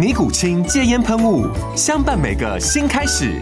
[0.00, 1.46] 尼古清戒烟喷雾，
[1.76, 3.38] 相伴每个新开始。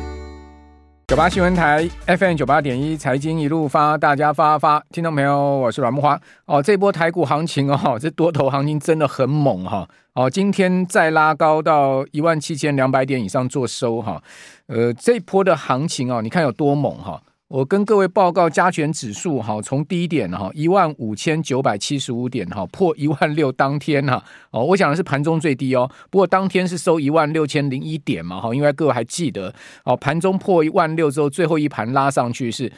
[1.07, 4.83] 九八新闻台 FM 九八点一，财经一路发，大家发发。
[4.91, 6.21] 听到没有，我是阮木花。
[6.47, 9.89] 哦，这波台股行情哦，这多头行情真的很猛哈。
[10.15, 14.21] 哦，今天再拉高到一万七千两百点以上做收哈。
[14.67, 17.23] 呃，这波的行情哦，你看有多猛哈。
[17.49, 29.55] 我跟各位报告，加权指数哈，从低点哈一万五千九百七十五点哈破一万六当天哈哦，我讲的是盘中最低哦，不过当天是收一万六千零一点嘛哈，因为各位还记得
[29.85, 32.71] 哦，盘中破一万六之后，最后一盘拉上去是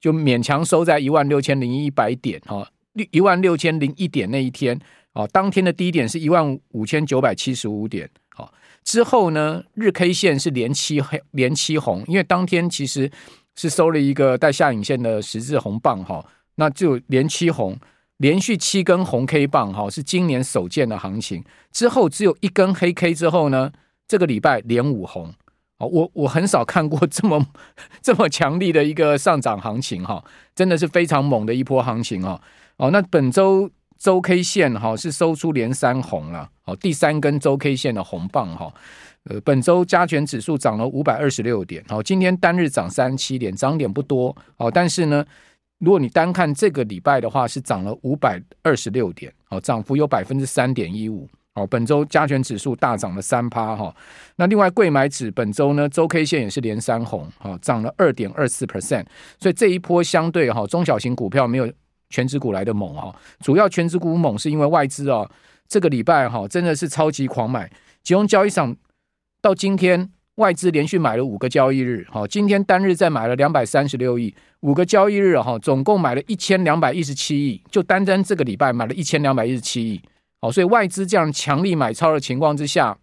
[0.00, 2.64] 就勉强收在一万六千零一百点哈，
[3.10, 4.78] 一万六千零一点那一天
[5.14, 13.10] 哦，当天的低点是一万五千九百七十五点好，之后呢日 K 线是连七黑连七红，因为当天其实。
[13.54, 17.78] 是收了一个带下影线的十字红棒哈，那就连七红，
[18.16, 21.44] 连续七根红 K 棒哈，是今年首见的行情。
[21.70, 23.70] 之后只有一根黑 K 之后呢，
[24.08, 25.32] 这个礼拜连五红，
[25.78, 27.44] 我我很少看过这么
[28.00, 32.40] 这么强力的一个上涨行情哈，真的是非常猛的一波行情哦。
[32.76, 38.72] 哦，那本周周 K 线哈是收出连三红了，哦，第三根周 K 线的红棒哈。
[39.30, 45.24] 呃，本周加权指数涨了五百二十六点，好，今天单日涨三七点，涨点不多，好，但是呢，
[45.78, 53.94] 如果你单看这个礼拜的话，是涨了五百二十六点，好，涨幅有百分之三点一五，好，本周加权指数大涨了三趴哈，
[54.34, 59.06] 那另外贵买指本周呢，周 K 线也是连三红，好，涨了二点二四 percent，
[59.38, 61.72] 所以这一波相对哈，中小型股票没有
[62.10, 65.30] 权值股来的猛哈，主要权值股猛是因为外资啊，
[65.68, 67.68] 这个礼拜哈真的是超级狂买，
[68.02, 68.76] 集中交易上。
[69.42, 80.00] 到今天，外资连续买了五个交易日，好，今天单日再买了两百三十六亿，五个交易日哈，总共买了一千两百一十七亿，就单单这个礼拜买了一千两百一十七亿，
[80.40, 82.96] 好，所以外资这样强力买超的情况之下，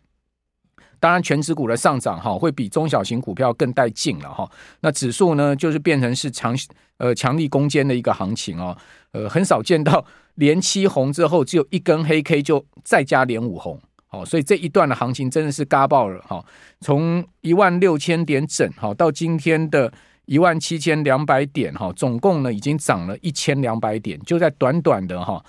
[0.97, 6.57] 当然全指股的上涨哈，会比中小型股票更带劲了哈，那指数呢，就是变成是强
[6.99, 8.77] 呃强力攻坚的一个行情哦，
[9.11, 13.77] 呃，很少见到连七红之后只有一根黑 K 就再加连五红。
[14.11, 16.43] 好，所以这一段的行情真的是嘎爆了哈！
[16.81, 19.93] 从一万六千点整，好到今天的
[20.25, 25.39] 一万七千两百点，哈，总共呢已经涨了一千两百点，就在短短的哈，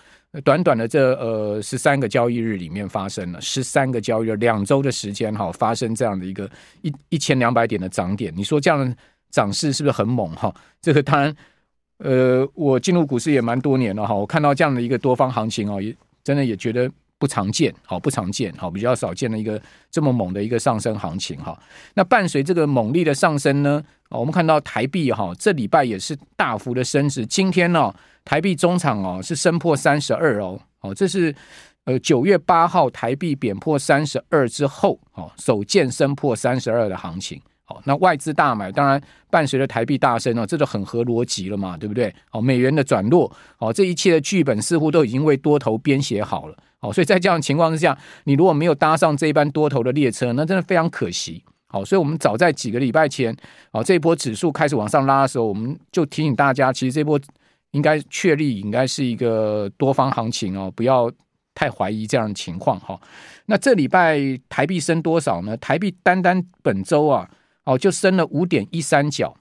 [0.45, 6.49] 短短的这呃十三个交易日里面发生了十三个交易日两周的时间哈，发生这样的一个
[6.83, 8.95] 一一千两百点的涨点，你说这样的
[9.31, 10.55] 涨势是不是很猛哈？
[10.83, 11.35] 这个当然，
[11.97, 16.91] 呃，我进入股市也蛮多年了哈，我看到这样的一个多方行情哦，也真的也觉得。
[17.21, 19.61] 不常见，好不常见，好比较少见的一个
[19.91, 21.57] 这么猛的一个上升行情哈。
[21.93, 27.27] 那伴随这个猛力的上升呢，我们看到台币哈，这礼拜也是大幅的升值。
[27.27, 27.95] 今天呢，
[28.25, 31.35] 台币中场哦是升破三十二哦，哦这是
[31.85, 37.39] 呃九月八号台币贬破三十二之后，哦首见升破三十二的行情。
[37.71, 39.01] 好，那外资大买，当然
[39.31, 42.13] 伴随着台币大升哦，这就很合逻辑了嘛，对不对？
[42.33, 46.57] 哦，美元的转弱，哦这一切的剧本似乎都已经为多头编写好了。
[46.81, 51.45] 好，所以在这样的情况之下，你如果没有搭上这一班多头的列车，那真的非常可惜。
[51.69, 53.37] 好，所以我们早在几个礼拜前，
[53.73, 57.21] 好这波指数开始往上拉的时候，我们就提醒大家，其实这波
[57.71, 61.09] 应该确立应该是一个多方行情哦，不要
[61.55, 63.01] 太怀疑这样的情况哈。
[63.47, 64.19] 那这礼拜
[64.49, 65.57] 台币升多少呢？
[65.59, 67.29] 台币单单本周啊，
[67.65, 69.37] 哦就升了五点一三角，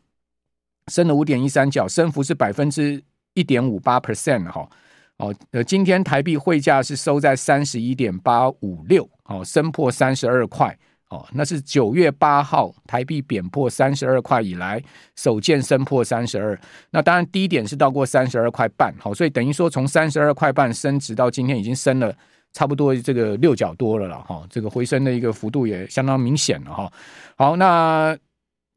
[0.88, 4.70] 升了五点一三角，升幅是百分之一点五八 percent 哈。
[5.18, 10.74] 哦，呃，今天台币汇价是收在三十一点八五六，哦，升破三十二块，
[11.10, 14.82] 哦，那是九月八号台币贬破三十二块以来
[15.18, 16.58] 首见升破三十二，
[16.92, 22.16] 那当然低点是到过三十二块半，好，所以等于说从三十二块半升值到今天已经升了
[22.54, 26.92] 差不多这个六角多了了，哈，这个回升的一个幅度也相当明显了，哈，
[27.38, 28.18] 好，那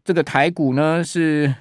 [0.05, 1.53] 这个台股呢是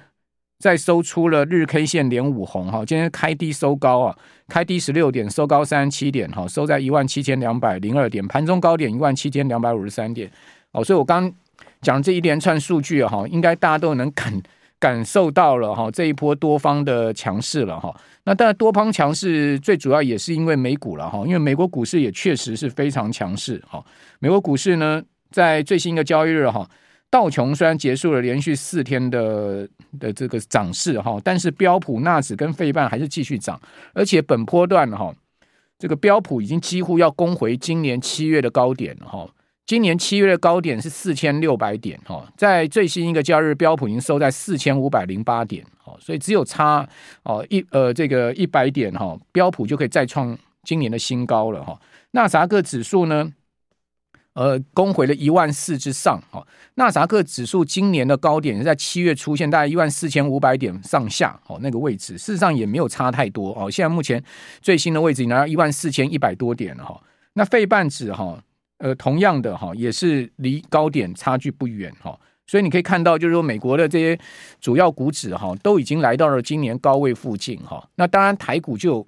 [0.58, 4.16] 再收出了日 K 线连五红哈，今天开低收高啊，
[4.48, 10.30] 开低十六点，收高三十七点哈，收在一万七千两百零二点，盘中高点一万七千两百五十三点。
[10.72, 11.32] 哦，所以我刚
[11.80, 14.32] 讲这一连串数据哈，应该大家都能感
[14.82, 17.94] 感受到了哈，这一波多方的强势了哈。
[18.24, 23.80] 那当然多方强势最主要也是因为美股了哈，因为美国股市也确实是非常强势哈。
[24.18, 25.00] 美国股市呢，
[25.30, 26.68] 在最新的交易日哈。
[27.08, 29.68] 道琼虽然结束了连续四天的
[30.00, 33.60] 的这个涨势哈，但是标普、纳指跟费半还是继续涨，
[33.94, 35.14] 而且本波段哈，
[35.78, 39.28] 这个标普已经几乎要攻回今年七月的高点了哈。
[39.64, 46.86] 今年七月的高点是四千六百点哈，在最新一个交易日，标普已经收在四千五百零八点哦，所以只有差
[47.22, 51.80] 哦一呃这个一百点哈，标普就可以再创今年的新高了哈。
[52.10, 53.32] 纳萨克指数呢？
[54.34, 56.42] 呃，攻回了一万四之上，哈，
[56.76, 64.24] 纳萨克指数今年的高点是在七月出现，大概一万四千五百点上下，哦，那个位置事实上也没有差太多，哦，现在目前
[64.62, 66.98] 最新的位置已经来到一万四千一百多点了，哈，
[67.34, 68.42] 那费半指，哈，
[68.82, 74.18] 呃，同样的，哈，也是离高点差距不远，哈，所以你可以看到，就是说美国的这些
[74.60, 79.06] 主要股指，哈，都已经来到了今年高位附近，哈，那当然台股就。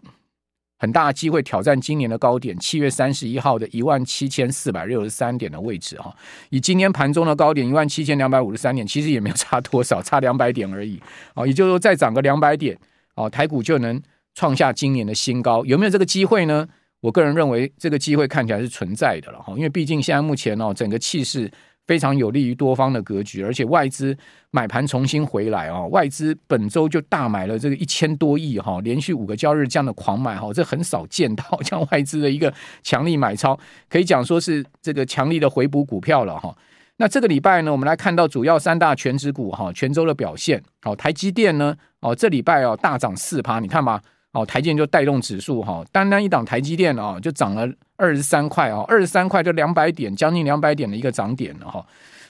[0.76, 6.14] 很大的机会挑战今年的高点，七月三十一号的一万七千四百六十三点的位置哈。
[6.50, 11.00] 以今天盘中的高点一万七千两百五十三点，其实也没有差多少，差两百点而已。
[11.36, 12.76] 哦，也就是说再涨个两百点，
[13.14, 14.02] 哦，台股就能
[14.34, 15.64] 创下今年的新高。
[15.64, 16.68] 有没有这个机会呢？
[17.04, 21.50] 我个人认为这个机会看起来是存在的了哈，因为毕竟现在目前哦，整个气势。
[21.86, 24.16] 非常有利于多方的格局，而且外资
[24.50, 25.84] 买盘重新回来啊！
[25.88, 32.50] 外资本周就大买了这个一千多亿哈，连续五个交易日这样的狂买哈，这很少见到像外资的一个
[32.82, 33.54] 强力买超，
[33.90, 36.56] 可以讲说是这个强力的回补股票了哈。
[36.96, 40.62] 那这个礼拜呢，我们来看到主要三大权值股哈，全周的表现。
[40.80, 44.00] 好，台积电呢，哦，这礼拜哦大涨四趴，你看吧。
[44.34, 51.86] 哦，台积电就带动指数哈，单单一档台积电啊，就涨了二十三块啊，二十三块就两百点，将近两百点的一个涨点了哈。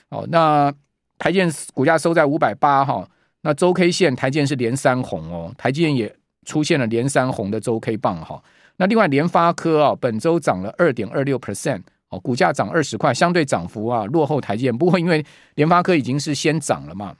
[0.09, 0.71] 哦，那
[1.17, 3.09] 台积电股价收在五百八哈，
[3.41, 6.15] 那周 K 线台积电是连三红哦，台积电也
[6.45, 8.39] 出现了连三红的周 K 棒哈。
[8.77, 15.25] 那另外联发科啊，本周涨了二点二六 percent 哦，股价涨二十块，相对涨幅啊落后台积电，不过因为
[15.55, 17.15] 联发科已经是先涨了嘛，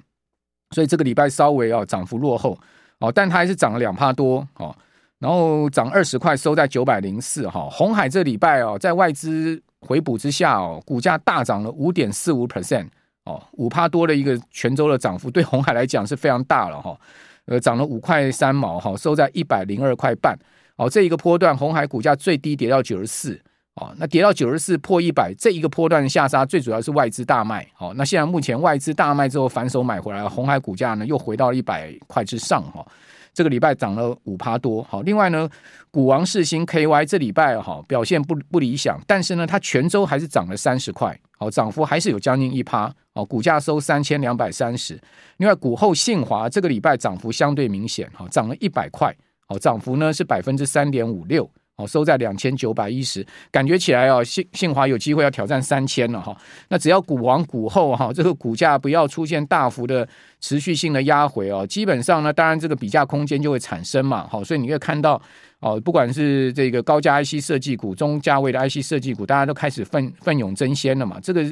[0.75, 2.55] 所以这个礼拜稍微啊涨幅落后。
[2.99, 4.75] 哦，但它还是涨了两趴多哦，
[5.19, 7.67] 然后涨二十块，收在九百零四哈。
[7.69, 12.87] 红海这礼拜哦，在外资回补之下哦，股价大涨了五点四五 percent
[13.25, 16.97] 哦，五趴多的一个全州的涨幅，对红海来讲是非常大了哈。
[17.45, 20.37] 呃，涨了五块三毛哈，收在一百零二块半。
[20.77, 23.39] 哦，这一个波段红海股价最低跌到九十四。
[23.75, 27.67] 哦，那跌到九十四破一百，这一个波段下杀最主要是外资大卖。
[27.73, 32.63] 好，那现在目前外资大卖之后反手买回来，红海股价呢又回到一百块之上。
[32.71, 32.85] 哈，
[33.33, 34.81] 这个礼拜涨了五趴多。
[34.83, 35.49] 好，另外呢，
[35.91, 42.89] 股王世芯 KY 这礼拜哈表现不不理想，但是呢它全周还是涨了三十块，好，涨幅还是有将近一趴。
[43.11, 44.97] 哦，股价收三千两百三十。
[45.35, 49.13] 另外股后信华这个礼拜涨幅相对明显，哈，涨了一百块，
[49.47, 51.49] 好，涨幅呢是百分之三点五六。
[51.77, 56.35] 哦，收在两千九百一十，感觉起来哦，信信华有机会要挑战三千了哈。
[56.69, 60.07] 那只要股王股后哈，这个股价不要出现大幅的
[60.39, 64.25] 持续性的压回哦，基本上呢，当然这个比价空间就会产生嘛。
[64.29, 65.21] 好，所以你会看到
[65.59, 71.19] 哦，不管是这个高价 IC 设计股、中价位的 IC 设计股，大家都开始奋奋勇争先了嘛。
[71.21, 71.43] 这个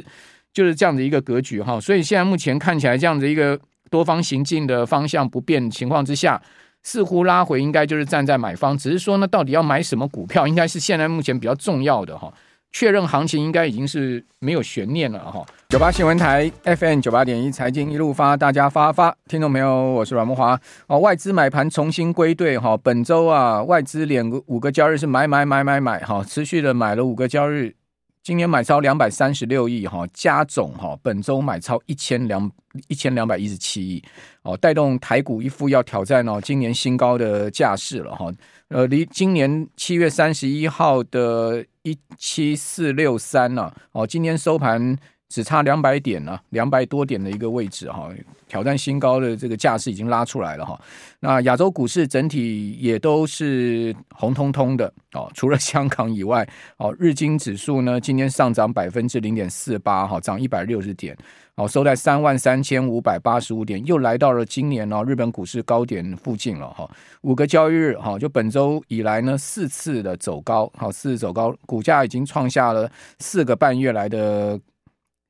[0.53, 1.77] 就是这样的一个格局哈。
[1.81, 6.41] 所以现在目前看起来，这样的一个多方行进的方向不变情况之下。
[6.83, 12.31] 似乎拉回应该就是站在买方，只是说呢，到底要买什么股票，应该是现在目前比较重要的哈。
[12.75, 15.45] 确认行情应该已经是没有悬念了哈。
[15.69, 20.97] 九八新闻台 FM 九八点一财经一路发，大家发发，听众朋友，我是阮慕华哦。
[20.97, 27.75] 外资买盘重新归队哈，本周啊，外资连个五个交易日是买买买买买哈，持续的买了五个交易日。
[28.23, 32.49] 今年买超两百三十六亿哈，加总哈，本周买超一千两
[32.87, 34.01] 一千两百一十七亿
[34.43, 38.31] 哦，带动台股一副要挑战哦今年新高的架势了哈。
[38.69, 44.97] 呃，离今年七月三十一号的一七四六三呢哦，今天收盘。
[45.33, 48.07] 只差两百点呢，两百多点的一个位置哈，
[48.47, 50.79] 挑战新高的这个架势已经拉出来了哈。
[51.19, 56.47] 那亚洲股市整体也都是红彤彤的哦， 除了香港以外
[56.77, 61.17] 哦，日经指数呢今天上涨百分之零点四八哈，涨一百六十点，
[61.55, 66.87] 哦，收在三万三千五百八十五点，又来到了今年哦日本股市高点附近了哈。
[67.21, 72.87] 五个交易日哈，就本周以来呢四次的走高，好，四次走高，股价已经创下了
[73.17, 74.59] 四个半月来的。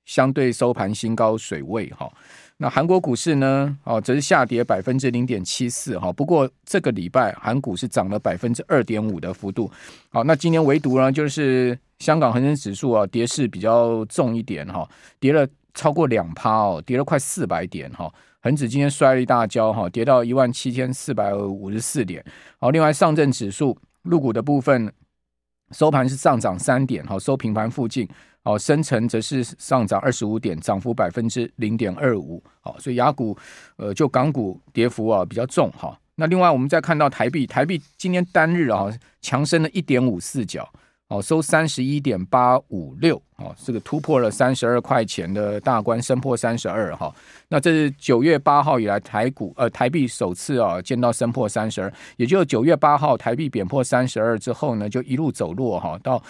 [0.05, 2.11] 相对收盘新高水位哈，
[2.57, 3.77] 那韩国股市呢？
[3.83, 6.11] 哦，则是下跌百分之零点七四哈。
[6.11, 9.71] 不过这个礼拜韩股是涨了百分之二点五的幅度。
[10.09, 14.87] 好，那今年唯独呢，就是香港恒生指数啊，跌势比较重一点哈，
[15.19, 18.13] 跌了超过两趴哦，跌了快四百点哈。
[18.41, 22.23] 恒指今天摔了一大跤哈，跌到一万七千四百五十四点。
[22.59, 24.91] 好，另外上证指数陆股的部分
[25.71, 28.05] 收盘是上涨三点好，收平盘附近。
[28.43, 32.43] 哦，深成则是上涨二十五点，涨幅百分之零点二五。
[32.59, 33.37] 好，所以雅股，
[33.77, 35.97] 呃，就港股跌幅啊比较重哈。
[36.15, 38.87] 那另外我们再看到台币，台币今天单日啊
[39.21, 40.69] 强升了一点五四角，
[41.07, 47.15] 哦，收三十一点八五六，哦，这个突破了三十二块钱的大关，升破三十二哈。
[47.47, 56.21] 那这是九月八号以来台股呃台币首次啊见到升破三十二，也就九月八号台币贬破三十二之后呢，就一路走弱哈到。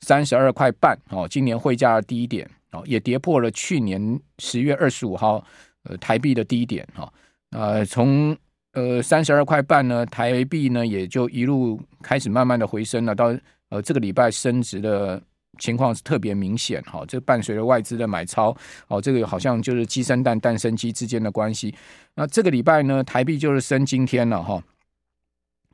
[0.00, 5.44] 三十二块半哦，今年汇价的低点哦，也跌破了去年十月二十五号
[5.84, 7.12] 呃台币的低点哈。
[7.50, 8.36] 呃，从
[8.72, 13.36] 呃三十二块半呢，台币呢也就一路开始慢慢的回升了，到
[13.68, 15.20] 呃这个礼拜升值的
[15.58, 17.04] 情况是特别明显哈。
[17.06, 18.56] 这伴随着外资的买超
[18.88, 21.74] 哦，这个好像就是鸡生蛋，蛋生鸡之间的关系。
[22.14, 24.62] 那这个礼拜呢，台币就是升今天了哈。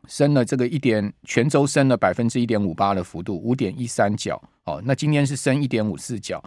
[0.08, 4.40] 升了这个一点，全周升了百分之一点五八的幅度，五点一三角。
[4.64, 6.42] 哦，那今天是升一点五四角。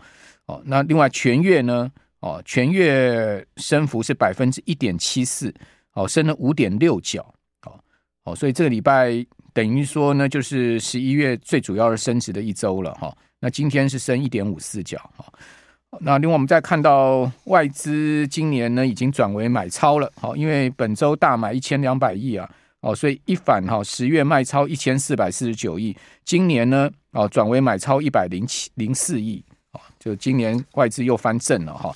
[0.46, 1.92] 哦，那另外全月呢？
[2.20, 5.54] 哦，全月升幅是百分之一点七四。
[5.94, 7.22] 哦，升了五点六角。
[7.66, 7.80] 哦，
[8.25, 12.94] 哦，所以这个礼拜等于说呢，就是十一月最主要的升值的一周了。
[12.96, 14.98] 哈、哦，那今天是升一点五四角。
[15.16, 15.25] 哈、
[15.92, 20.12] 哦，那另外我们再看到外资今年呢已经转为买超了。
[20.16, 22.50] 好、因为本周大买一千两百亿啊。
[22.82, 25.94] 哦，所以一反哈，十月卖超一千四百四十九亿，
[26.24, 29.44] 今年呢，哦转为买超一百零七零四亿，
[29.74, 31.94] 哦，就今年外资又翻正了哈。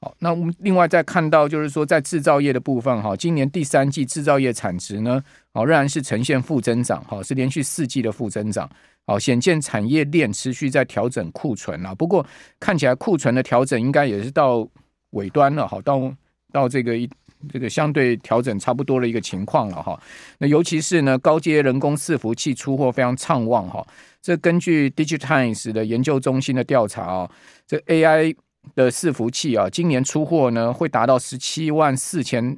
[0.00, 5.22] 好，那我们另外再看到，就是说在制造业的部分哈，今年第三季制造业产值呢，
[5.52, 8.66] 哦仍然是呈现负增长，哈，是连续四季的负增长，
[9.04, 11.94] 哦，显见产业链持续在调整库存啊。
[11.94, 12.26] 不过
[12.58, 14.66] 看起来库存的调整应该也是到
[15.10, 16.10] 尾端了，哈，到
[16.50, 17.06] 到这个一。
[17.50, 20.00] 这个相对调整差不多的一个情况了哈，
[20.38, 23.86] 那尤其是呢，高阶人工伺服器出货非常畅旺哈。
[24.20, 27.30] 这根据 DIGITIMES 的研究中心的调查啊，
[27.66, 28.34] 这 AI
[28.74, 32.56] 的伺服器啊，今年出货呢会达到十七万四千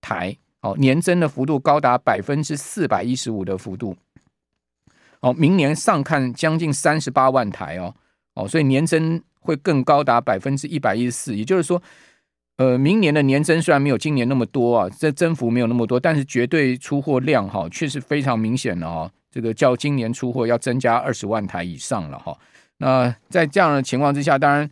[0.00, 3.96] 台哦，年增的幅度高达百分之四百一十五的幅度。
[5.20, 7.94] 哦，明年上看将近三十八万台哦
[8.34, 11.82] 哦，所以年增会更高达百分之一百一十四，也就是说。
[12.58, 19.10] 呃，明年的年增虽然没有今年那么多啊，这增幅没有那么多，但是绝对出货量哈，确实非常明显了哈。
[19.30, 22.34] 这个较今年出货要增加二十万台以上了哈。
[22.78, 24.70] 那在这样的情况之下，当然，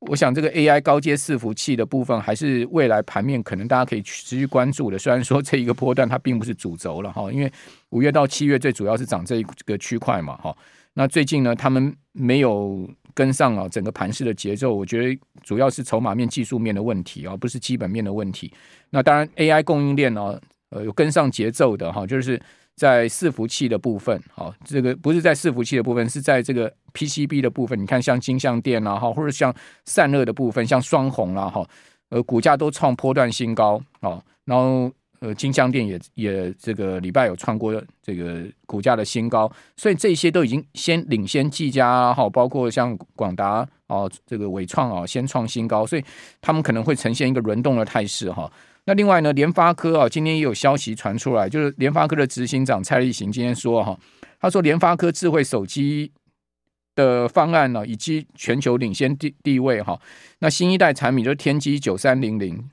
[0.00, 4.98] 我想这个 AI 高阶伺服器的部分，还是未来盘面可能大家可以持续关注的。
[4.98, 7.52] 虽然说这一个波段它并不是主轴了哈，因为
[7.90, 10.52] 五月到七月最主要是涨这一个区块嘛哈。
[10.94, 12.88] 那最近呢，他们没有。
[13.12, 18.50] 跟上啊，整个盘势的节奏，我觉得主要是筹码面、技术面的问题啊，不是基本面的问题。
[18.88, 22.40] 那当然，AI 供应链呢，呃，有跟上节奏的哈，就是
[22.76, 27.78] 在伺服器的部分，好，这个不是在伺服器的部分，是在这个 PCB 的部分。
[27.78, 29.52] 你看，像金像电啊，哈，或者像
[29.84, 31.68] 散热的部分，像双红啦，哈，
[32.10, 34.90] 呃，股价都创波段新高啊，然后。
[35.20, 46.02] 呃，金像电也也这个礼拜有创过这个股价的新高，所以这些都已经先领先技嘉哈，包括像广达哦，这个伟创啊，先创新高，所以
[46.40, 48.50] 他们可能会呈现一个轮动的态势哈。
[48.86, 53.98] 那另外呢，联发科啊，今天也有消息传出来，就是联发科的执行长蔡力行今天说哈，
[54.40, 56.10] 他说联发科智慧手机
[56.94, 60.00] 的方案呢，以及全球领先地地位哈，
[60.38, 62.70] 那新一代产品就是天玑九三零零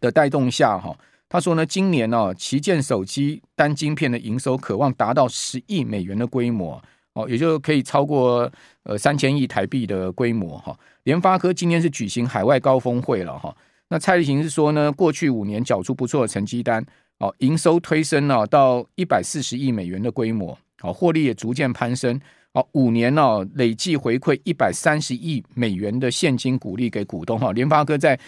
[0.00, 0.98] 的带动下哈。
[1.32, 6.78] 他说呢，今年呢，旗舰手机单晶片的营收渴望达到十亿美元的规模
[7.14, 10.78] 哦，也就可以超过呃三千亿台币的规模哈。
[11.04, 13.56] 联发科今天是举行海外高峰会了哈。
[13.88, 16.84] 那蔡力行是说呢，过去五年缴出不错的成绩单
[17.16, 22.20] 哦，营收推升了到一百四十亿美元的规模哦，获利也逐渐攀升
[22.52, 27.52] 哦，五年呢累计回馈一百三十亿美元的现金股利给股东哈。
[27.52, 28.20] 联发科在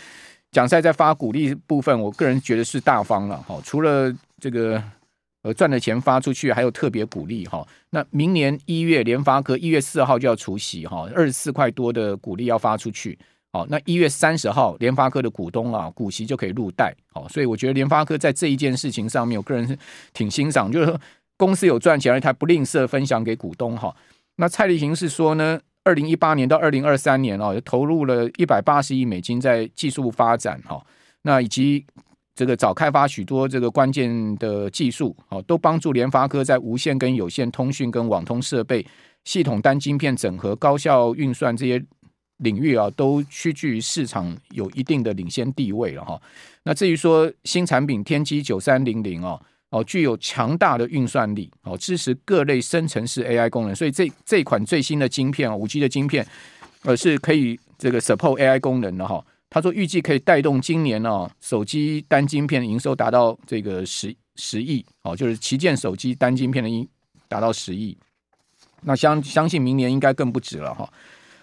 [0.55, 3.61] 讲赛在发鼓励部分，我个人觉得是大方了哈。
[3.65, 4.81] 除了这个
[5.43, 7.67] 呃赚的钱发出去，还有特别鼓励哈。
[7.91, 13.19] 那明年一月联发科一月四号就要除息哈，二十四块多的股利要发出去。
[13.53, 16.95] 好，那一月三十号联发科的股东啊股息就可以入袋。
[17.13, 19.77] 好，所以我觉得联发科在这一件事情上面，我个人是
[20.13, 21.01] 挺欣赏，就是说
[21.37, 23.93] 公司有赚钱，而他不吝啬分享给股东哈。
[24.37, 30.85] 那蔡立行是说呢，二零一八年到二零二三年哦，投入了一百八十亿美金在技术发展哈，
[31.23, 31.85] 那以及
[32.35, 38.85] 这个早开发许多这个关键的技术哦，都帮助联发科在无线跟有线通讯跟网通设备、
[39.25, 41.85] 系统单晶片整合、高效运算这些
[42.39, 46.21] 领域啊，都屈居于市场有一定的领先地位了哈。
[46.65, 49.41] 那至于说新产品天玑九三零零哦。
[49.71, 56.25] 哦，具有强大的运算力，哦，支持各类生成式 AI 功能，所以这这款最新的晶片啊，五 G 的晶片，
[56.83, 59.25] 呃，是可以这个 support AI 功能的哈。
[59.51, 66.87] 他说预计可以带动今年哦，手机单晶片营收达到这个十十亿，哦，就是旗舰手机单晶片的应
[67.27, 67.97] 达到十亿，
[68.83, 70.89] 那相相信明年应该更不止了哈。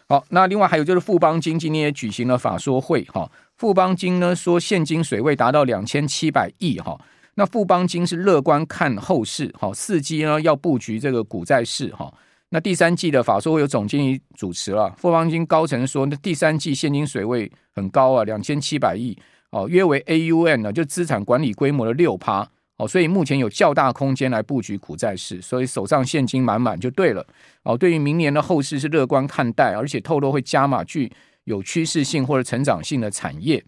[0.08, 6.98] 好，那另外还有就是富邦金今天也举行了法说会哈，富邦金呢说现金水位达到两千七百亿哈。
[7.36, 12.14] 那富邦金是乐观看后市，哈，四季呢要布局这个股债市，哈。
[12.54, 19.18] 那第三季的法说会有总经理主持了，富邦金高层说，那第三季现金水位很高啊，两千七百亿，
[19.52, 22.46] 哦，约为 AUM 呢，就资产管理规模的六趴，
[22.76, 27.26] 哦，所以目前有较大空间来布局股债市，所以手上现金满满就对了，
[27.64, 31.10] 哦，对于明年的后市是乐观看待，而且透露会加码具
[31.46, 33.64] 有趋势性或者成长性的产业。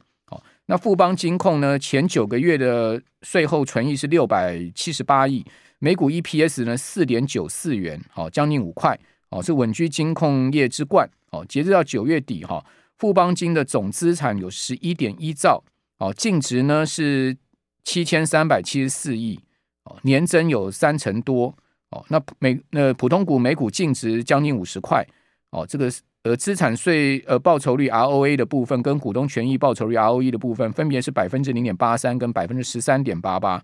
[0.68, 1.78] 那富邦金控呢？
[1.78, 5.46] 前九个月的税后存益是六百七十八亿，
[5.80, 8.98] 每股 EPS 呢四点九四元，好，将近五块，
[9.30, 12.66] 哦，是稳居金控业之冠，哦，截至到九月底哈，
[12.96, 15.62] 富邦金的总资产有十一点一兆，
[15.98, 17.36] 哦，净值呢是
[17.84, 19.38] 七千三百七十四亿，
[19.84, 21.54] 哦，年增有三成多，
[21.90, 25.06] 哦，那每那普通股每股净值将近五十块，
[25.50, 25.92] 哦，这个。
[26.24, 33.62] 呃，资产税呃报酬率 ROA 的部分跟股东权益报酬率 ROE 的部分，分别是百分之零点八三跟百分之十三点八八。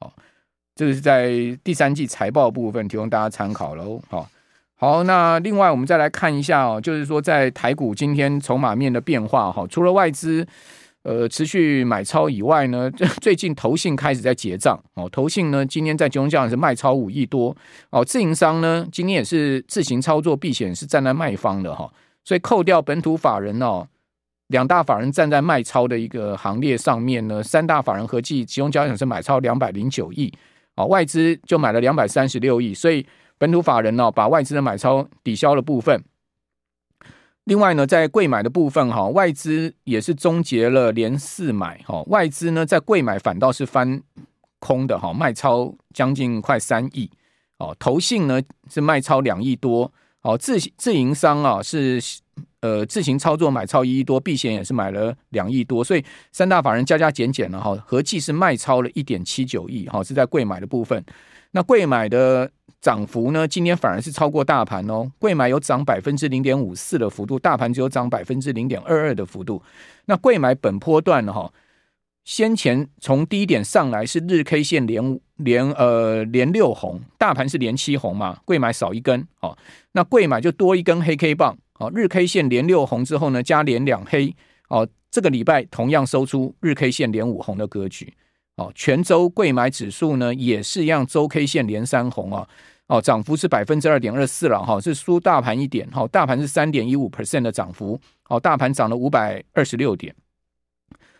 [0.00, 0.12] 哦，
[0.74, 1.30] 这个是在
[1.64, 4.00] 第三季财报部分提供大家参考喽。
[4.08, 4.28] 好，
[4.76, 10.46] 好，那另外我们再来看一下哦，就是说在台股今天筹码面的变化哈，除了外资。
[11.02, 12.88] 呃，持续买超以外呢，
[13.20, 15.08] 最近投信开始在结账哦。
[15.10, 17.56] 投信呢，今天在集中交易是卖超五亿多
[17.90, 18.04] 哦。
[18.04, 21.92] 自营商呢，今天也是自行操作避险，是站在卖方的哈、哦。
[22.24, 23.84] 所以扣掉本土法人哦，
[24.46, 30.32] 两大法人站在卖超的一个行列上面呢，三大法人合计集中交易是买超两百零九亿
[30.76, 33.04] 哦，外资就买了两百三十六亿，所以
[33.38, 36.00] 本土法人呢、哦，把外资的买超抵消了部分。
[37.44, 44.00] 另外呢，在贵买的部分哈，外资也是终结了连四买哈，外资呢在贵买反倒是翻
[44.60, 47.10] 空的哈，卖超将近快三亿
[47.58, 49.90] 哦，投信呢是卖超两亿多
[50.22, 52.00] 哦，自自营商啊是
[52.60, 61.04] 呃自行操作买超一亿多，避险也是买了两亿多，所以三大法人加加减减了哈，合计是卖超了一点七九亿哈，是在贵买的部分，
[61.52, 62.50] 那贵买的。
[62.80, 63.46] 涨幅呢？
[63.46, 65.08] 今天反而是超过大盘哦。
[65.20, 69.62] 贵买有涨百分之零点五四的幅度，大盘只有涨百分之零点二二的幅度。
[70.06, 71.52] 那贵买本波段哈，
[72.24, 79.56] 先前从低点上来是日 K 线连连呃连六红，大盘是连七红嘛，贵买少一根哦。
[79.92, 81.90] 那贵买就多一根黑 K 棒哦。
[81.94, 84.34] 日 K 线连六红之后呢，加连两黑
[84.68, 84.88] 哦。
[85.10, 88.12] 这个礼拜同样收出日 K 线连五红的格局
[88.56, 88.72] 哦。
[88.74, 92.48] 全州贵买指数呢也是一样，周 K 线连三红啊。
[92.88, 100.14] 哦，涨幅是百分之二点二四了哈，是输大盘一点哈，大盘是三点一五 percent 的涨幅，哦，大盘涨了五百二十六点，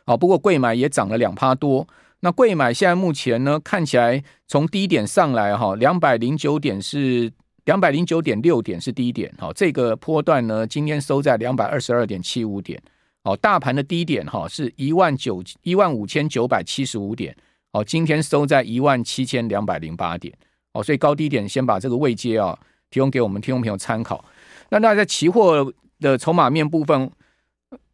[0.04, 1.86] 哦，不过贵买也涨了两趴多，
[2.20, 7.32] 那贵买现在目前呢，看起来从低点上来哈，两百零九点是
[7.64, 12.80] 两百零九点六点是低点，哈，这个波段呢，今天收在两百二十二点七五点，
[13.22, 17.36] 哦，大盘的低点哈是一万九一万五千九百七十五点，
[17.72, 20.34] 哦，今天收在一万七千两百零八点。
[20.72, 22.58] 哦，所以高低点先把这个位阶啊
[22.90, 24.24] 提供给我们听众朋友参考。
[24.70, 25.70] 那大家在期货
[26.00, 27.10] 的筹码面部分，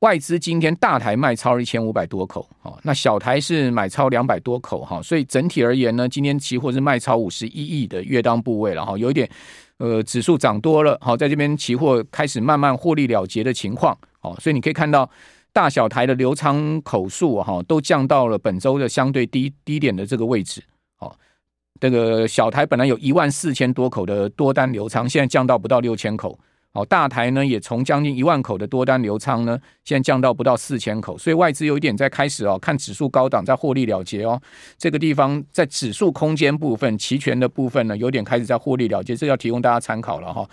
[0.00, 9.28] 外资今天大台卖超一千五百多口，哦，那小台是买超两百多口，哈，所以整体而言呢，今天期货是卖超五十一亿的月当部位了，哈，有一点
[9.78, 15.08] 呃指数涨多了，好，在这边期货开始慢慢获利了结的情况，哦，所以你可以看到
[15.52, 20.62] 大小台的留仓口数哈都降到了本周的相对低低点的这个位置，
[20.98, 21.14] 哦。
[21.80, 26.36] 这个小台本来有一万四千多口的多单留仓，现在降到不到六千口。
[26.78, 31.18] 哦，大台呢也从将近一万口的多单流仓呢，现在降到不到四千口。
[31.18, 34.40] 所以外资有一点在开始哦，看指数高档在获利了结哦。
[34.76, 40.48] 这个地方在指数空间部分、期权的部分呢，有点开始在获利了结，这要提供大家参考了哈。